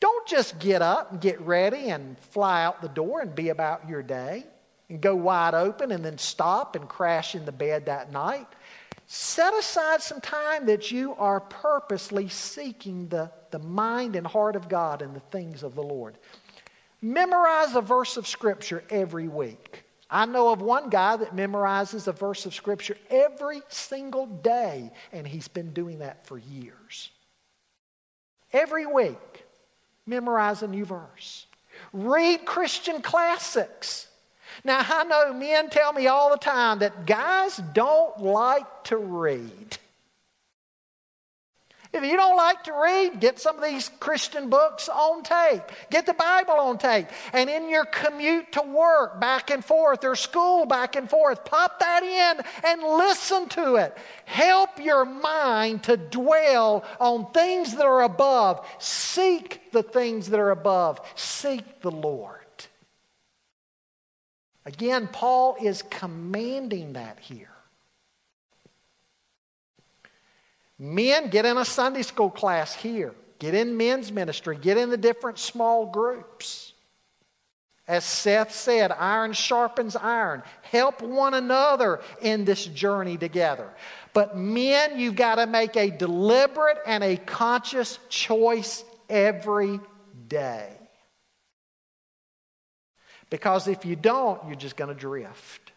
[0.00, 3.88] Don't just get up and get ready and fly out the door and be about
[3.88, 4.46] your day
[4.88, 8.48] and go wide open and then stop and crash in the bed that night.
[9.12, 14.68] Set aside some time that you are purposely seeking the, the mind and heart of
[14.68, 16.16] God and the things of the Lord.
[17.02, 19.82] Memorize a verse of Scripture every week.
[20.08, 25.26] I know of one guy that memorizes a verse of Scripture every single day, and
[25.26, 27.10] he's been doing that for years.
[28.52, 29.44] Every week,
[30.06, 31.46] memorize a new verse.
[31.92, 34.06] Read Christian classics.
[34.64, 39.78] Now, I know men tell me all the time that guys don't like to read.
[41.92, 45.62] If you don't like to read, get some of these Christian books on tape.
[45.90, 47.08] Get the Bible on tape.
[47.32, 51.80] And in your commute to work, back and forth, or school, back and forth, pop
[51.80, 53.96] that in and listen to it.
[54.24, 58.64] Help your mind to dwell on things that are above.
[58.78, 61.00] Seek the things that are above.
[61.16, 62.39] Seek the Lord.
[64.74, 67.50] Again, Paul is commanding that here.
[70.78, 73.12] Men, get in a Sunday school class here.
[73.40, 74.56] Get in men's ministry.
[74.56, 76.72] Get in the different small groups.
[77.88, 80.44] As Seth said, iron sharpens iron.
[80.62, 83.68] Help one another in this journey together.
[84.12, 89.80] But men, you've got to make a deliberate and a conscious choice every
[90.28, 90.79] day.
[93.30, 95.72] Because if you don't, you're just going to drift.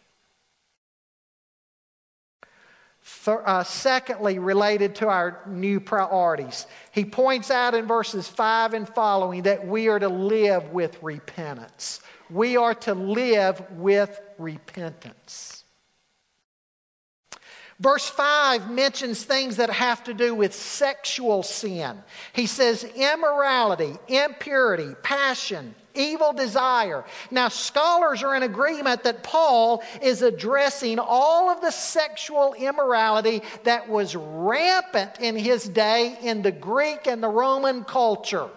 [3.28, 9.44] uh, secondly, related to our new priorities, he points out in verses 5 and following
[9.44, 12.02] that we are to live with repentance.
[12.30, 15.64] We are to live with repentance.
[17.80, 21.98] Verse 5 mentions things that have to do with sexual sin.
[22.32, 27.06] He says immorality, impurity, passion, evil desire.
[27.32, 33.90] Now, scholars are in agreement that Paul is addressing all of the sexual immorality that
[33.90, 38.50] was rampant in his day in the Greek and the Roman culture.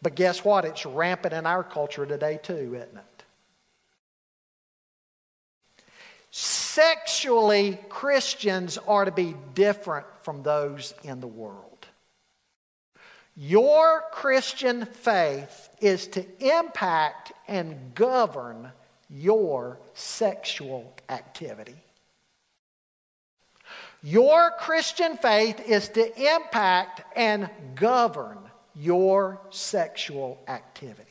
[0.00, 0.64] But guess what?
[0.64, 3.24] It's rampant in our culture today, too, isn't it?
[6.30, 11.67] Sexually, Christians are to be different from those in the world.
[13.40, 18.72] Your Christian faith is to impact and govern
[19.08, 21.76] your sexual activity.
[24.02, 28.38] Your Christian faith is to impact and govern
[28.74, 31.04] your sexual activity.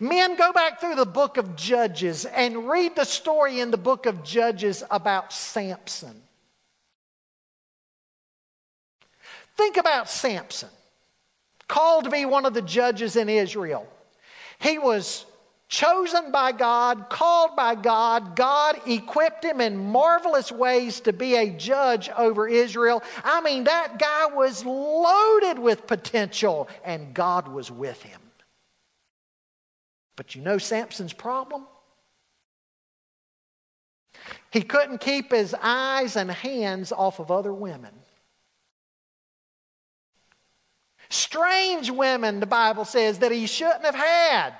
[0.00, 4.06] Men, go back through the book of Judges and read the story in the book
[4.06, 6.23] of Judges about Samson.
[9.56, 10.70] Think about Samson,
[11.68, 13.86] called to be one of the judges in Israel.
[14.58, 15.24] He was
[15.68, 18.36] chosen by God, called by God.
[18.36, 23.02] God equipped him in marvelous ways to be a judge over Israel.
[23.22, 28.20] I mean, that guy was loaded with potential, and God was with him.
[30.16, 31.66] But you know Samson's problem?
[34.50, 37.92] He couldn't keep his eyes and hands off of other women.
[41.14, 44.54] Strange women, the Bible says, that he shouldn't have had.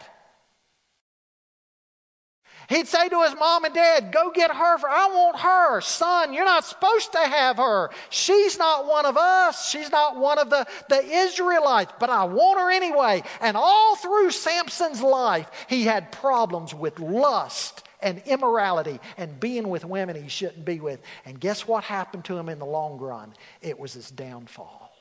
[2.69, 5.81] He'd say to his mom and dad, Go get her, for I want her.
[5.81, 7.91] Son, you're not supposed to have her.
[8.09, 9.69] She's not one of us.
[9.69, 13.23] She's not one of the, the Israelites, but I want her anyway.
[13.41, 19.85] And all through Samson's life, he had problems with lust and immorality and being with
[19.85, 21.03] women he shouldn't be with.
[21.27, 23.35] And guess what happened to him in the long run?
[23.61, 24.94] It was his downfall.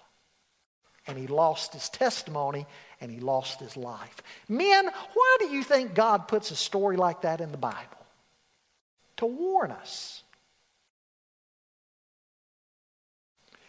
[1.08, 2.66] And he lost his testimony
[3.02, 4.24] and he lost his life.
[4.48, 7.78] Men, why do you think God puts a story like that in the Bible?
[9.18, 10.24] To warn us.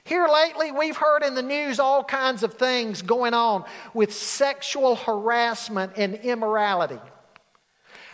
[0.05, 3.65] Here lately, we've heard in the news all kinds of things going on
[3.95, 7.01] with sexual harassment and immorality.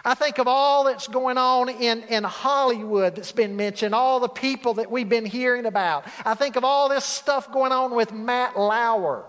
[0.05, 4.29] I think of all that's going on in, in Hollywood that's been mentioned, all the
[4.29, 6.07] people that we've been hearing about.
[6.25, 9.25] I think of all this stuff going on with Matt Lauer.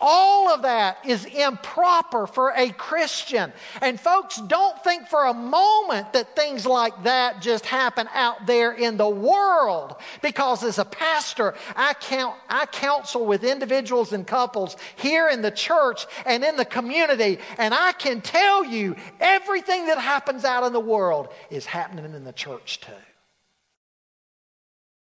[0.00, 3.52] All of that is improper for a Christian.
[3.80, 8.70] And folks, don't think for a moment that things like that just happen out there
[8.70, 9.96] in the world.
[10.22, 15.50] Because as a pastor, I, count, I counsel with individuals and couples here in the
[15.50, 17.40] church and in the community.
[17.58, 22.22] And I can tell you everything that happens out in the world is happening in
[22.22, 22.92] the church too.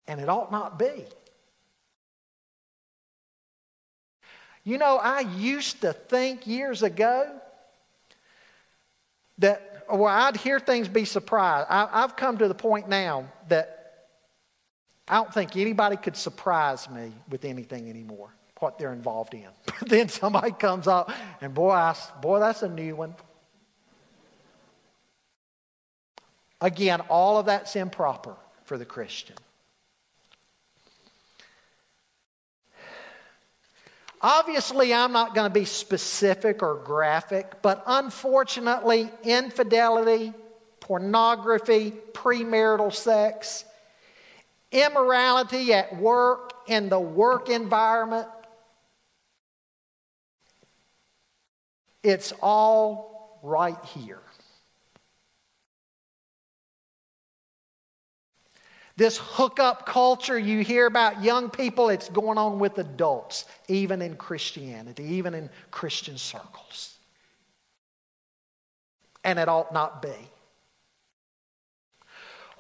[0.09, 1.07] And it ought not be.
[4.65, 7.29] You know, I used to think years ago
[9.39, 11.67] that, well, I'd hear things be surprised.
[11.69, 13.83] I, I've come to the point now that
[15.09, 19.49] I don't think anybody could surprise me with anything anymore, what they're involved in.
[19.81, 21.11] But then somebody comes up,
[21.41, 23.17] and boy, I, boy, that's a new one.
[26.61, 29.35] Again, all of that's improper for the Christian.
[34.23, 40.33] Obviously, I'm not going to be specific or graphic, but unfortunately, infidelity,
[40.79, 43.65] pornography, premarital sex,
[44.71, 48.29] immorality at work, in the work environment,
[52.03, 54.21] it's all right here.
[59.03, 64.15] This hookup culture you hear about young people, it's going on with adults, even in
[64.15, 66.95] Christianity, even in Christian circles.
[69.25, 70.15] And it ought not be.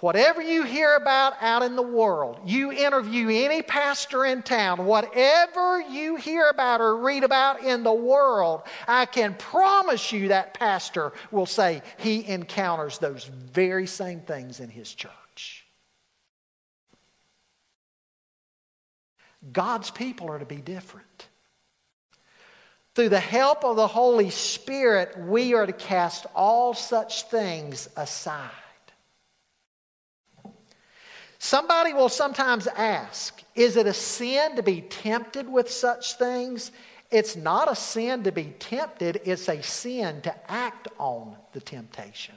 [0.01, 5.80] Whatever you hear about out in the world, you interview any pastor in town, whatever
[5.80, 11.12] you hear about or read about in the world, I can promise you that pastor
[11.30, 15.12] will say he encounters those very same things in his church.
[19.51, 21.28] God's people are to be different.
[22.95, 28.51] Through the help of the Holy Spirit, we are to cast all such things aside.
[31.38, 36.70] Somebody will sometimes ask, is it a sin to be tempted with such things?
[37.11, 42.36] It's not a sin to be tempted, it's a sin to act on the temptation.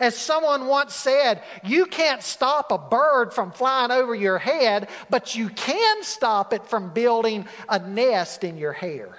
[0.00, 5.34] As someone once said, you can't stop a bird from flying over your head, but
[5.34, 9.16] you can stop it from building a nest in your hair.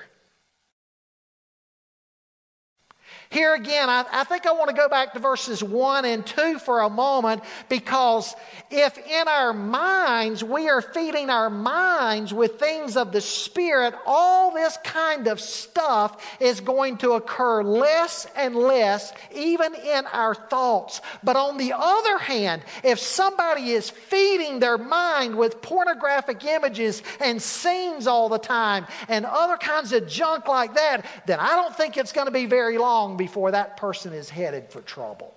[3.33, 6.59] Here again, I, I, think I want to go back to verses 1 and 2
[6.59, 8.35] for a moment because
[8.69, 14.53] if in our minds we are feeding our minds with things of the Spirit, all
[14.53, 21.01] this kind of stuff is going to occur less and less, even in our thoughts.
[21.23, 27.41] But on the other hand, if somebody is feeding their mind with pornographic images and
[27.41, 31.97] scenes all the time and other kinds of junk like that, then I don't think
[31.97, 35.33] it's going to be very long before that person is headed for trouble.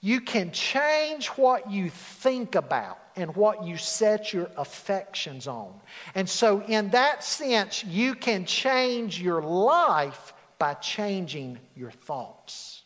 [0.00, 5.74] You can change what you think about and what you set your affections on.
[6.14, 12.82] And so, in that sense, you can change your life by changing your thoughts.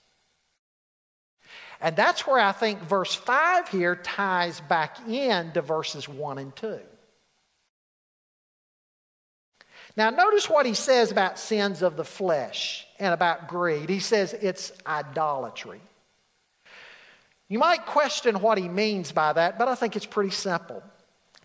[1.82, 6.56] And that's where I think verse 5 here ties back in to verses 1 and
[6.56, 6.80] 2.
[9.96, 13.88] Now, notice what he says about sins of the flesh and about greed.
[13.88, 15.80] He says it's idolatry.
[17.48, 20.82] You might question what he means by that, but I think it's pretty simple.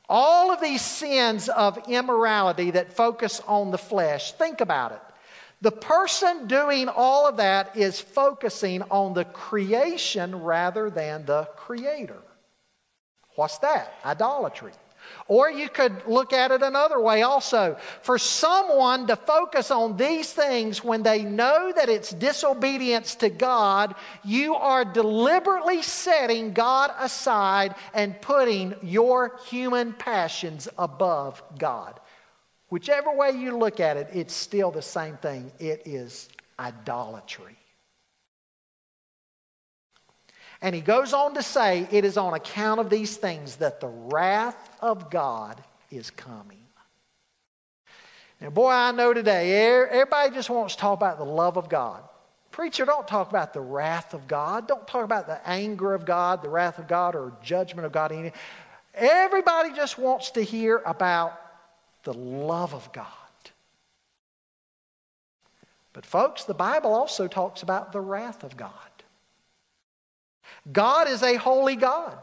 [0.08, 5.02] All of these sins of immorality that focus on the flesh, think about it.
[5.62, 12.18] The person doing all of that is focusing on the creation rather than the creator.
[13.36, 13.94] What's that?
[14.04, 14.72] Idolatry.
[15.30, 17.78] Or you could look at it another way also.
[18.02, 23.94] For someone to focus on these things when they know that it's disobedience to God,
[24.26, 32.00] you are deliberately setting God aside and putting your human passions above God.
[32.70, 35.52] Whichever way you look at it, it's still the same thing.
[35.60, 36.28] It is
[36.58, 37.59] idolatry.
[40.62, 43.88] And he goes on to say, It is on account of these things that the
[43.88, 46.58] wrath of God is coming.
[48.42, 52.04] Now, boy, I know today, everybody just wants to talk about the love of God.
[52.52, 54.68] Preacher, don't talk about the wrath of God.
[54.68, 58.32] Don't talk about the anger of God, the wrath of God, or judgment of God.
[58.94, 61.40] Everybody just wants to hear about
[62.04, 63.06] the love of God.
[65.94, 68.72] But, folks, the Bible also talks about the wrath of God.
[70.72, 72.18] God is a holy God.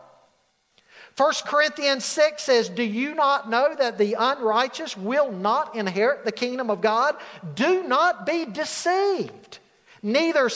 [1.17, 6.33] 1 Corinthians 6 says, Do you not know that the unrighteous will not inherit the
[6.33, 7.17] kingdom of God?
[7.55, 9.59] Do not be deceived.
[10.03, 10.51] Neither,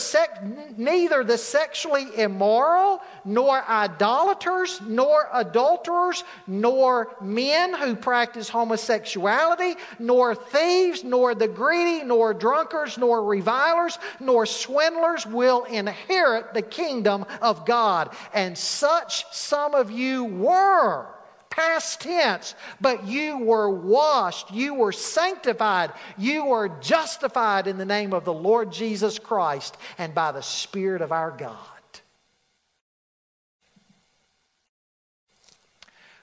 [0.76, 11.04] neither the sexually immoral, nor idolaters, nor adulterers, nor men who practice homosexuality, nor thieves,
[11.04, 18.14] nor the greedy, nor drunkards, nor revilers, nor swindlers will inherit the kingdom of God.
[18.34, 21.19] And such some of you were
[21.50, 28.12] past tense, but you were washed, you were sanctified, you were justified in the name
[28.12, 31.56] of the Lord Jesus Christ and by the Spirit of our God.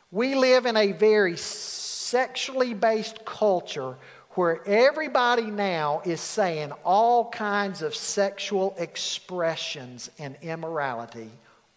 [0.09, 3.95] We live in a very sexually based culture
[4.31, 11.29] where everybody now is saying all kinds of sexual expressions and immorality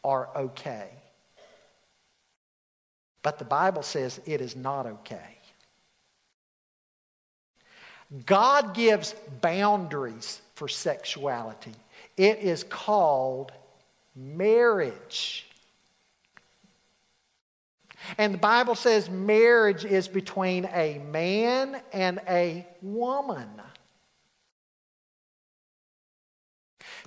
[0.05, 0.90] are okay.
[3.22, 5.38] But the Bible says it is not okay.
[8.26, 11.74] God gives boundaries for sexuality.
[12.16, 13.52] It is called
[14.16, 15.46] marriage.
[18.18, 23.48] And the Bible says marriage is between a man and a woman.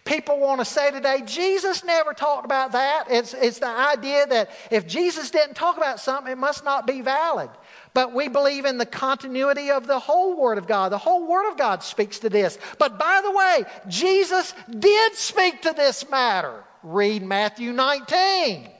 [0.05, 3.05] People want to say today, Jesus never talked about that.
[3.09, 6.99] It's, it's the idea that if Jesus didn't talk about something, it must not be
[6.99, 7.49] valid.
[7.93, 10.91] But we believe in the continuity of the whole Word of God.
[10.91, 12.57] The whole Word of God speaks to this.
[12.79, 16.65] But by the way, Jesus did speak to this matter.
[16.83, 18.72] Read Matthew 19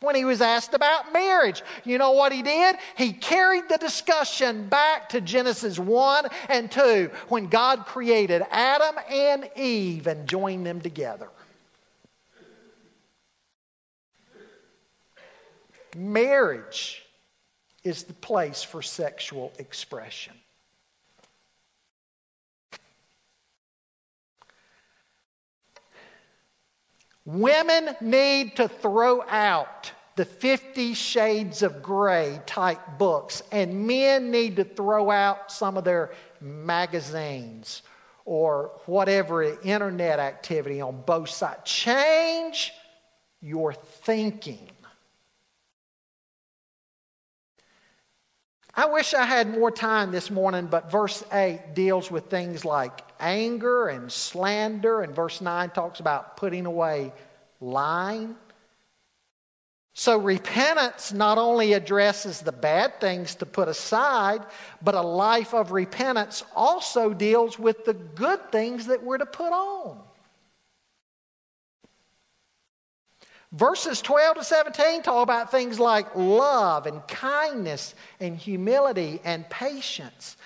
[0.00, 1.62] when he was asked about marriage.
[1.84, 2.76] You know what he did?
[2.96, 9.50] He carried the discussion back to Genesis 1 and 2 when God created Adam and
[9.56, 11.28] Eve and joined them together.
[15.96, 17.02] Marriage
[17.82, 20.34] is the place for sexual expression.
[27.32, 34.56] Women need to throw out the Fifty Shades of Grey type books, and men need
[34.56, 37.82] to throw out some of their magazines
[38.24, 41.60] or whatever internet activity on both sides.
[41.64, 42.72] Change
[43.40, 44.68] your thinking.
[48.74, 53.02] I wish I had more time this morning, but verse 8 deals with things like
[53.20, 57.12] anger and slander, and verse 9 talks about putting away
[57.60, 58.36] lying.
[59.92, 64.46] So, repentance not only addresses the bad things to put aside,
[64.82, 69.52] but a life of repentance also deals with the good things that we're to put
[69.52, 70.00] on.
[73.52, 80.36] Verses 12 to 17 talk about things like love and kindness and humility and patience.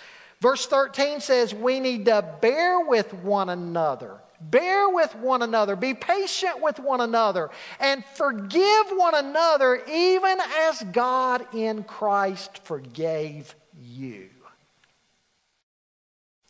[0.44, 4.20] Verse 13 says we need to bear with one another.
[4.42, 5.74] Bear with one another.
[5.74, 7.48] Be patient with one another.
[7.80, 14.28] And forgive one another, even as God in Christ forgave you.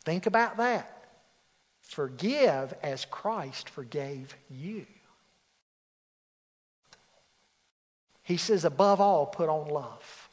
[0.03, 1.05] Think about that.
[1.79, 4.85] Forgive as Christ forgave you.
[8.23, 10.24] He says, above all, put on love.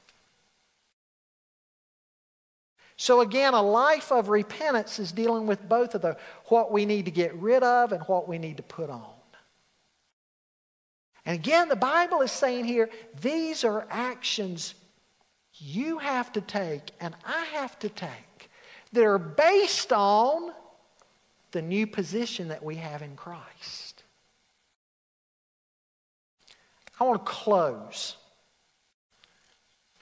[3.03, 7.07] So again, a life of repentance is dealing with both of the what we need
[7.07, 9.11] to get rid of and what we need to put on.
[11.27, 12.91] And again, the Bible is saying here,
[13.21, 14.77] these are actions
[15.55, 18.51] you have to take and I have to take
[18.93, 20.53] that are based on
[21.51, 24.05] the new position that we have in Christ.
[27.01, 28.17] I want to close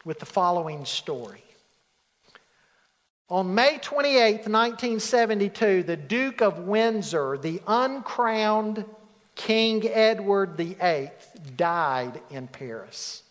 [0.05, 1.42] with the following story.
[3.31, 8.85] On May 28, 1972, the Duke of Windsor, the uncrowned
[9.37, 11.11] King Edward VIII,
[11.57, 13.22] died in Paris.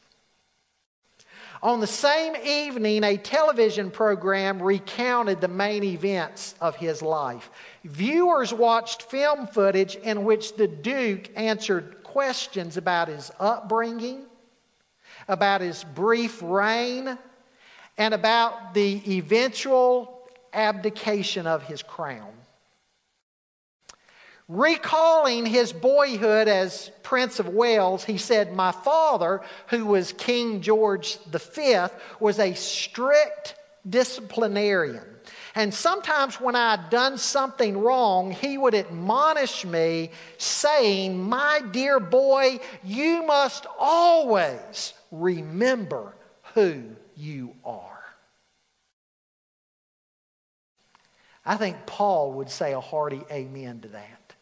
[1.62, 7.52] On the same evening, a television program recounted the main events of his life.
[7.84, 14.28] Viewers watched film footage in which the Duke answered questions about his upbringing,
[15.28, 17.18] about his brief reign,
[18.00, 22.32] and about the eventual abdication of his crown.
[24.48, 31.20] Recalling his boyhood as Prince of Wales, he said, My father, who was King George
[31.26, 31.76] V,
[32.20, 33.56] was a strict
[33.88, 35.04] disciplinarian.
[35.54, 42.00] And sometimes when I had done something wrong, he would admonish me, saying, My dear
[42.00, 46.16] boy, you must always remember
[46.54, 47.89] who you are.
[51.50, 54.36] I think Paul would say a hearty amen to that.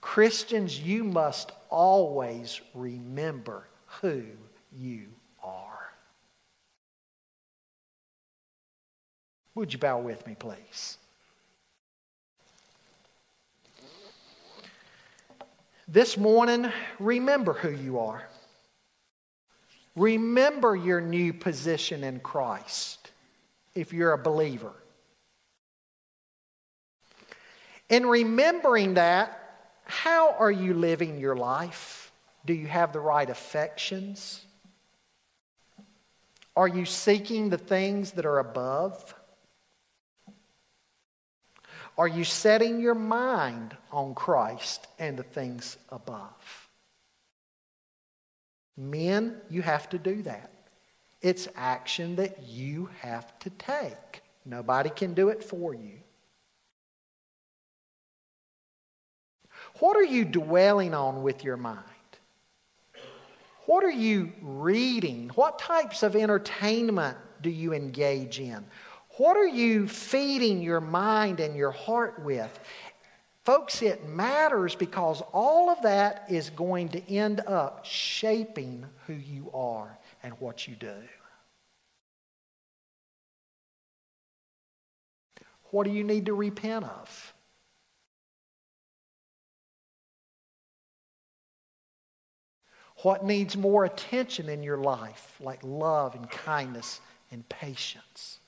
[0.00, 3.66] Christians, you must always remember
[4.00, 4.22] who
[4.72, 5.08] you
[5.42, 5.90] are.
[9.56, 10.98] Would you bow with me, please?
[15.88, 16.70] This morning,
[17.00, 18.28] remember who you are.
[19.96, 23.10] Remember your new position in Christ
[23.74, 24.72] if you're a believer.
[27.88, 29.34] In remembering that,
[29.84, 32.12] how are you living your life?
[32.44, 34.44] Do you have the right affections?
[36.54, 39.14] Are you seeking the things that are above?
[41.96, 46.68] Are you setting your mind on Christ and the things above?
[48.76, 50.52] Men, you have to do that.
[51.20, 54.22] It's action that you have to take.
[54.44, 55.98] Nobody can do it for you.
[59.80, 61.84] What are you dwelling on with your mind?
[63.66, 65.30] What are you reading?
[65.34, 68.64] What types of entertainment do you engage in?
[69.18, 72.58] What are you feeding your mind and your heart with?
[73.44, 79.50] Folks, it matters because all of that is going to end up shaping who you
[79.52, 80.94] are and what you do.
[85.70, 87.34] What do you need to repent of?
[93.02, 98.38] What needs more attention in your life, like love and kindness and patience?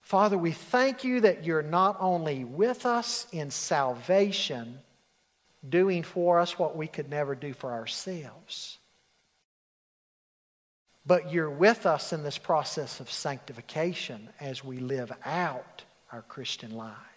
[0.00, 4.80] Father, we thank you that you're not only with us in salvation,
[5.68, 8.78] doing for us what we could never do for ourselves,
[11.06, 16.72] but you're with us in this process of sanctification as we live out our Christian
[16.72, 17.09] lives.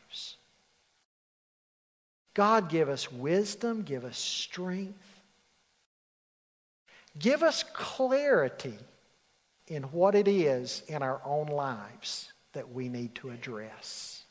[2.33, 5.21] God, give us wisdom, give us strength,
[7.17, 8.77] give us clarity
[9.67, 14.23] in what it is in our own lives that we need to address.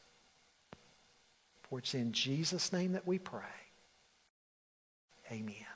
[1.62, 3.42] For it's in Jesus' name that we pray.
[5.30, 5.71] Amen.